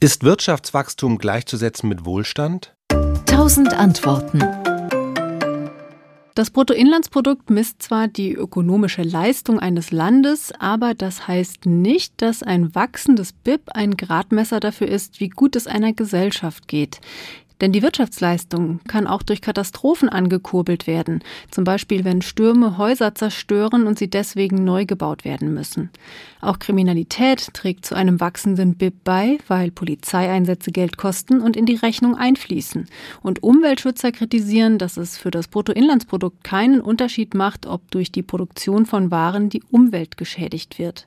Ist 0.00 0.22
Wirtschaftswachstum 0.22 1.18
gleichzusetzen 1.18 1.88
mit 1.88 2.04
Wohlstand? 2.04 2.72
Tausend 3.26 3.74
Antworten. 3.74 4.38
Das 6.36 6.50
Bruttoinlandsprodukt 6.50 7.50
misst 7.50 7.82
zwar 7.82 8.06
die 8.06 8.32
ökonomische 8.32 9.02
Leistung 9.02 9.58
eines 9.58 9.90
Landes, 9.90 10.52
aber 10.60 10.94
das 10.94 11.26
heißt 11.26 11.66
nicht, 11.66 12.22
dass 12.22 12.44
ein 12.44 12.76
wachsendes 12.76 13.32
BIP 13.32 13.70
ein 13.74 13.96
Gradmesser 13.96 14.60
dafür 14.60 14.86
ist, 14.86 15.18
wie 15.18 15.30
gut 15.30 15.56
es 15.56 15.66
einer 15.66 15.92
Gesellschaft 15.92 16.68
geht. 16.68 17.00
Denn 17.60 17.72
die 17.72 17.82
Wirtschaftsleistung 17.82 18.80
kann 18.86 19.06
auch 19.06 19.22
durch 19.22 19.40
Katastrophen 19.40 20.08
angekurbelt 20.08 20.86
werden, 20.86 21.24
zum 21.50 21.64
Beispiel 21.64 22.04
wenn 22.04 22.22
Stürme 22.22 22.78
Häuser 22.78 23.14
zerstören 23.14 23.86
und 23.86 23.98
sie 23.98 24.08
deswegen 24.08 24.64
neu 24.64 24.84
gebaut 24.86 25.24
werden 25.24 25.52
müssen. 25.54 25.90
Auch 26.40 26.60
Kriminalität 26.60 27.52
trägt 27.54 27.84
zu 27.84 27.96
einem 27.96 28.20
wachsenden 28.20 28.76
BIP 28.76 29.02
bei, 29.02 29.38
weil 29.48 29.72
Polizeieinsätze 29.72 30.70
Geld 30.70 30.96
kosten 30.96 31.40
und 31.40 31.56
in 31.56 31.66
die 31.66 31.74
Rechnung 31.74 32.16
einfließen. 32.16 32.86
Und 33.22 33.42
Umweltschützer 33.42 34.12
kritisieren, 34.12 34.78
dass 34.78 34.96
es 34.96 35.18
für 35.18 35.32
das 35.32 35.48
Bruttoinlandsprodukt 35.48 36.44
keinen 36.44 36.80
Unterschied 36.80 37.34
macht, 37.34 37.66
ob 37.66 37.90
durch 37.90 38.12
die 38.12 38.22
Produktion 38.22 38.86
von 38.86 39.10
Waren 39.10 39.48
die 39.48 39.62
Umwelt 39.70 40.16
geschädigt 40.16 40.78
wird. 40.78 41.06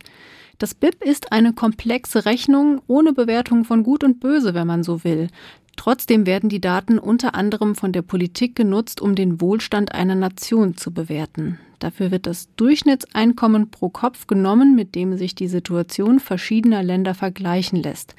Das 0.62 0.76
BIP 0.76 1.04
ist 1.04 1.32
eine 1.32 1.54
komplexe 1.54 2.26
Rechnung 2.26 2.84
ohne 2.86 3.14
Bewertung 3.14 3.64
von 3.64 3.82
Gut 3.82 4.04
und 4.04 4.20
Böse, 4.20 4.54
wenn 4.54 4.68
man 4.68 4.84
so 4.84 5.04
will. 5.04 5.30
Trotzdem 5.76 6.26
werden 6.26 6.50
die 6.50 6.62
Daten 6.62 7.00
unter 7.00 7.34
anderem 7.34 7.76
von 7.76 7.92
der 7.92 8.02
Politik 8.02 8.56
genutzt, 8.56 9.02
um 9.02 9.16
den 9.16 9.42
Wohlstand 9.42 9.94
einer 9.94 10.16
Nation 10.16 10.78
zu 10.78 10.92
bewerten. 10.92 11.58
Dafür 11.80 12.12
wird 12.12 12.28
das 12.28 12.50
Durchschnittseinkommen 12.56 13.72
pro 13.72 13.90
Kopf 13.90 14.28
genommen, 14.28 14.76
mit 14.76 14.94
dem 14.94 15.18
sich 15.18 15.34
die 15.34 15.48
Situation 15.48 16.20
verschiedener 16.20 16.84
Länder 16.84 17.16
vergleichen 17.16 17.82
lässt. 17.82 18.16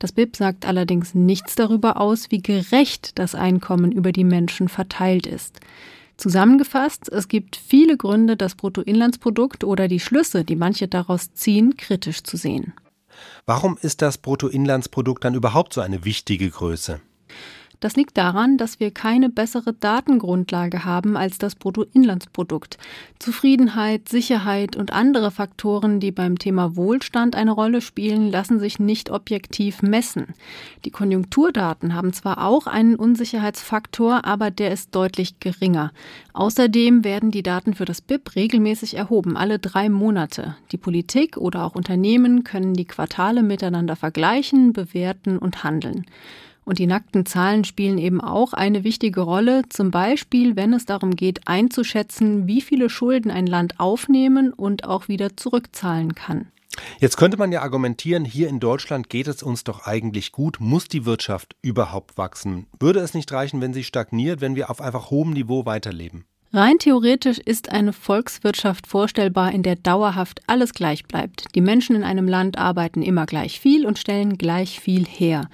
Das 0.00 0.10
BIP 0.12 0.36
sagt 0.36 0.66
allerdings 0.66 1.14
nichts 1.14 1.54
darüber 1.54 2.00
aus, 2.00 2.30
wie 2.30 2.42
gerecht 2.42 3.18
das 3.18 3.36
Einkommen 3.36 3.92
über 3.92 4.10
die 4.10 4.24
Menschen 4.24 4.68
verteilt 4.68 5.26
ist. 5.26 5.60
Zusammengefasst, 6.16 7.10
es 7.10 7.28
gibt 7.28 7.56
viele 7.56 7.96
Gründe, 7.96 8.36
das 8.36 8.54
Bruttoinlandsprodukt 8.54 9.64
oder 9.64 9.88
die 9.88 10.00
Schlüsse, 10.00 10.44
die 10.44 10.56
manche 10.56 10.88
daraus 10.88 11.32
ziehen, 11.34 11.76
kritisch 11.76 12.22
zu 12.22 12.36
sehen. 12.36 12.72
Warum 13.46 13.78
ist 13.80 14.02
das 14.02 14.18
Bruttoinlandsprodukt 14.18 15.24
dann 15.24 15.34
überhaupt 15.34 15.72
so 15.72 15.80
eine 15.80 16.04
wichtige 16.04 16.50
Größe? 16.50 17.00
Das 17.84 17.96
liegt 17.96 18.16
daran, 18.16 18.56
dass 18.56 18.80
wir 18.80 18.90
keine 18.92 19.28
bessere 19.28 19.74
Datengrundlage 19.74 20.86
haben 20.86 21.18
als 21.18 21.36
das 21.36 21.54
Bruttoinlandsprodukt. 21.54 22.78
Zufriedenheit, 23.18 24.08
Sicherheit 24.08 24.74
und 24.74 24.90
andere 24.94 25.30
Faktoren, 25.30 26.00
die 26.00 26.10
beim 26.10 26.38
Thema 26.38 26.76
Wohlstand 26.76 27.36
eine 27.36 27.50
Rolle 27.50 27.82
spielen, 27.82 28.30
lassen 28.30 28.58
sich 28.58 28.78
nicht 28.78 29.10
objektiv 29.10 29.82
messen. 29.82 30.28
Die 30.86 30.90
Konjunkturdaten 30.90 31.94
haben 31.94 32.14
zwar 32.14 32.46
auch 32.46 32.66
einen 32.66 32.96
Unsicherheitsfaktor, 32.96 34.24
aber 34.24 34.50
der 34.50 34.72
ist 34.72 34.94
deutlich 34.94 35.38
geringer. 35.38 35.92
Außerdem 36.32 37.04
werden 37.04 37.32
die 37.32 37.42
Daten 37.42 37.74
für 37.74 37.84
das 37.84 38.00
BIP 38.00 38.34
regelmäßig 38.34 38.96
erhoben, 38.96 39.36
alle 39.36 39.58
drei 39.58 39.90
Monate. 39.90 40.56
Die 40.72 40.78
Politik 40.78 41.36
oder 41.36 41.64
auch 41.64 41.74
Unternehmen 41.74 42.44
können 42.44 42.72
die 42.72 42.86
Quartale 42.86 43.42
miteinander 43.42 43.94
vergleichen, 43.94 44.72
bewerten 44.72 45.36
und 45.36 45.64
handeln. 45.64 46.06
Und 46.64 46.78
die 46.78 46.86
nackten 46.86 47.26
Zahlen 47.26 47.64
spielen 47.64 47.98
eben 47.98 48.20
auch 48.20 48.52
eine 48.52 48.84
wichtige 48.84 49.20
Rolle, 49.20 49.62
zum 49.68 49.90
Beispiel 49.90 50.56
wenn 50.56 50.72
es 50.72 50.86
darum 50.86 51.14
geht 51.14 51.46
einzuschätzen, 51.46 52.46
wie 52.46 52.60
viele 52.60 52.88
Schulden 52.88 53.30
ein 53.30 53.46
Land 53.46 53.80
aufnehmen 53.80 54.52
und 54.52 54.84
auch 54.84 55.08
wieder 55.08 55.36
zurückzahlen 55.36 56.14
kann. 56.14 56.48
Jetzt 56.98 57.16
könnte 57.16 57.36
man 57.36 57.52
ja 57.52 57.62
argumentieren, 57.62 58.24
hier 58.24 58.48
in 58.48 58.60
Deutschland 58.60 59.08
geht 59.08 59.28
es 59.28 59.42
uns 59.42 59.64
doch 59.64 59.86
eigentlich 59.86 60.32
gut, 60.32 60.58
muss 60.60 60.88
die 60.88 61.04
Wirtschaft 61.04 61.56
überhaupt 61.62 62.18
wachsen? 62.18 62.66
Würde 62.80 63.00
es 63.00 63.14
nicht 63.14 63.30
reichen, 63.30 63.60
wenn 63.60 63.74
sie 63.74 63.84
stagniert, 63.84 64.40
wenn 64.40 64.56
wir 64.56 64.70
auf 64.70 64.80
einfach 64.80 65.10
hohem 65.10 65.30
Niveau 65.30 65.66
weiterleben? 65.66 66.24
Rein 66.54 66.78
theoretisch 66.78 67.38
ist 67.38 67.72
eine 67.72 67.92
Volkswirtschaft 67.92 68.86
vorstellbar, 68.86 69.50
in 69.50 69.64
der 69.64 69.74
dauerhaft 69.74 70.40
alles 70.46 70.72
gleich 70.72 71.04
bleibt. 71.04 71.46
Die 71.56 71.60
Menschen 71.60 71.96
in 71.96 72.04
einem 72.04 72.28
Land 72.28 72.58
arbeiten 72.58 73.02
immer 73.02 73.26
gleich 73.26 73.58
viel 73.58 73.84
und 73.84 73.98
stellen 73.98 74.38
gleich 74.38 74.78
viel 74.78 75.04
her. 75.04 75.48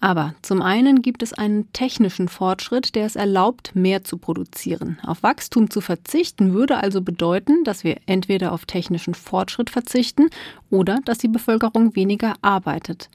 Aber 0.00 0.34
zum 0.40 0.62
einen 0.62 1.02
gibt 1.02 1.22
es 1.22 1.34
einen 1.34 1.70
technischen 1.74 2.28
Fortschritt, 2.28 2.94
der 2.94 3.04
es 3.04 3.16
erlaubt, 3.16 3.72
mehr 3.74 4.02
zu 4.02 4.16
produzieren. 4.16 4.98
Auf 5.02 5.22
Wachstum 5.22 5.68
zu 5.68 5.82
verzichten 5.82 6.54
würde 6.54 6.78
also 6.78 7.02
bedeuten, 7.02 7.62
dass 7.64 7.84
wir 7.84 7.98
entweder 8.06 8.52
auf 8.52 8.64
technischen 8.64 9.12
Fortschritt 9.12 9.68
verzichten 9.68 10.30
oder 10.70 11.00
dass 11.04 11.18
die 11.18 11.28
Bevölkerung 11.28 11.94
weniger 11.96 12.32
arbeitet. 12.40 13.10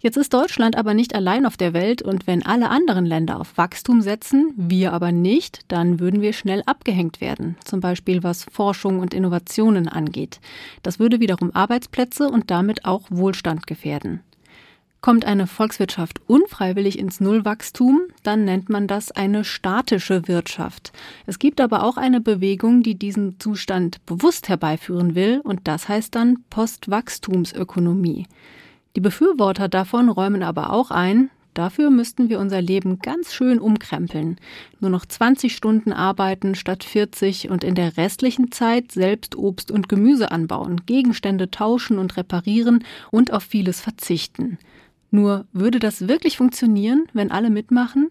Jetzt 0.00 0.16
ist 0.16 0.32
Deutschland 0.32 0.76
aber 0.76 0.94
nicht 0.94 1.12
allein 1.12 1.44
auf 1.44 1.56
der 1.56 1.72
Welt 1.72 2.02
und 2.02 2.28
wenn 2.28 2.46
alle 2.46 2.70
anderen 2.70 3.04
Länder 3.04 3.40
auf 3.40 3.58
Wachstum 3.58 4.00
setzen, 4.00 4.52
wir 4.56 4.92
aber 4.92 5.10
nicht, 5.10 5.62
dann 5.66 5.98
würden 5.98 6.22
wir 6.22 6.32
schnell 6.32 6.62
abgehängt 6.66 7.20
werden, 7.20 7.56
zum 7.64 7.80
Beispiel 7.80 8.22
was 8.22 8.44
Forschung 8.44 9.00
und 9.00 9.12
Innovationen 9.12 9.88
angeht. 9.88 10.38
Das 10.84 11.00
würde 11.00 11.18
wiederum 11.18 11.50
Arbeitsplätze 11.52 12.28
und 12.28 12.52
damit 12.52 12.84
auch 12.84 13.06
Wohlstand 13.10 13.66
gefährden. 13.66 14.20
Kommt 15.00 15.24
eine 15.24 15.48
Volkswirtschaft 15.48 16.20
unfreiwillig 16.28 16.96
ins 16.96 17.20
Nullwachstum, 17.20 18.02
dann 18.22 18.44
nennt 18.44 18.68
man 18.68 18.86
das 18.86 19.10
eine 19.10 19.42
statische 19.42 20.28
Wirtschaft. 20.28 20.92
Es 21.26 21.40
gibt 21.40 21.60
aber 21.60 21.82
auch 21.82 21.96
eine 21.96 22.20
Bewegung, 22.20 22.84
die 22.84 22.96
diesen 22.96 23.40
Zustand 23.40 24.04
bewusst 24.06 24.48
herbeiführen 24.48 25.16
will, 25.16 25.40
und 25.42 25.66
das 25.66 25.88
heißt 25.88 26.14
dann 26.14 26.44
Postwachstumsökonomie. 26.50 28.26
Die 28.98 29.00
Befürworter 29.00 29.68
davon 29.68 30.08
räumen 30.08 30.42
aber 30.42 30.72
auch 30.72 30.90
ein, 30.90 31.30
dafür 31.54 31.88
müssten 31.88 32.30
wir 32.30 32.40
unser 32.40 32.60
Leben 32.60 32.98
ganz 32.98 33.32
schön 33.32 33.60
umkrempeln. 33.60 34.38
Nur 34.80 34.90
noch 34.90 35.06
20 35.06 35.54
Stunden 35.54 35.92
arbeiten 35.92 36.56
statt 36.56 36.82
40 36.82 37.48
und 37.48 37.62
in 37.62 37.76
der 37.76 37.96
restlichen 37.96 38.50
Zeit 38.50 38.90
selbst 38.90 39.36
Obst 39.36 39.70
und 39.70 39.88
Gemüse 39.88 40.32
anbauen, 40.32 40.84
Gegenstände 40.84 41.48
tauschen 41.48 41.96
und 41.96 42.16
reparieren 42.16 42.82
und 43.12 43.32
auf 43.32 43.44
vieles 43.44 43.80
verzichten. 43.80 44.58
Nur 45.12 45.46
würde 45.52 45.78
das 45.78 46.08
wirklich 46.08 46.36
funktionieren, 46.36 47.06
wenn 47.12 47.30
alle 47.30 47.50
mitmachen? 47.50 48.08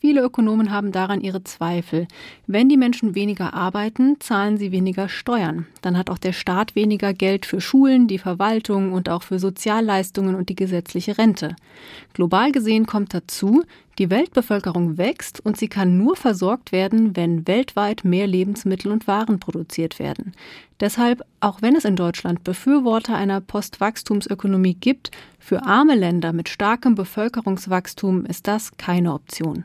Viele 0.00 0.22
Ökonomen 0.22 0.70
haben 0.70 0.92
daran 0.92 1.20
ihre 1.20 1.44
Zweifel. 1.44 2.06
Wenn 2.46 2.68
die 2.68 2.76
Menschen 2.76 3.14
weniger 3.14 3.54
arbeiten, 3.54 4.16
zahlen 4.20 4.58
sie 4.58 4.70
weniger 4.70 5.08
Steuern. 5.08 5.66
Dann 5.80 5.96
hat 5.96 6.10
auch 6.10 6.18
der 6.18 6.32
Staat 6.32 6.74
weniger 6.74 7.14
Geld 7.14 7.46
für 7.46 7.60
Schulen, 7.60 8.06
die 8.06 8.18
Verwaltung 8.18 8.92
und 8.92 9.08
auch 9.08 9.22
für 9.22 9.38
Sozialleistungen 9.38 10.34
und 10.34 10.50
die 10.50 10.56
gesetzliche 10.56 11.16
Rente. 11.16 11.56
Global 12.12 12.52
gesehen 12.52 12.86
kommt 12.86 13.14
dazu, 13.14 13.62
die 13.98 14.10
Weltbevölkerung 14.10 14.98
wächst 14.98 15.40
und 15.44 15.56
sie 15.56 15.68
kann 15.68 15.96
nur 15.96 16.16
versorgt 16.16 16.72
werden, 16.72 17.16
wenn 17.16 17.46
weltweit 17.46 18.04
mehr 18.04 18.26
Lebensmittel 18.26 18.90
und 18.90 19.06
Waren 19.06 19.38
produziert 19.38 19.98
werden. 19.98 20.32
Deshalb, 20.80 21.22
auch 21.40 21.62
wenn 21.62 21.76
es 21.76 21.84
in 21.84 21.96
Deutschland 21.96 22.44
Befürworter 22.44 23.14
einer 23.14 23.40
Postwachstumsökonomie 23.40 24.74
gibt, 24.74 25.12
für 25.38 25.64
arme 25.64 25.94
Länder 25.94 26.32
mit 26.32 26.48
starkem 26.48 26.94
Bevölkerungswachstum 26.94 28.26
ist 28.26 28.48
das 28.48 28.76
keine 28.76 29.14
Option. 29.14 29.64